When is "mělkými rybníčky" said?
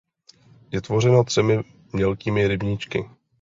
1.93-3.09